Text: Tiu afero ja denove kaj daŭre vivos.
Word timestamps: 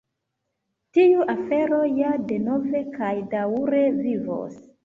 Tiu 0.97 1.25
afero 1.33 1.83
ja 1.99 2.15
denove 2.31 2.83
kaj 2.97 3.13
daŭre 3.37 3.87
vivos. 4.03 4.61